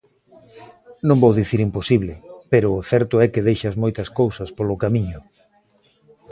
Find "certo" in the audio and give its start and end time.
2.91-3.15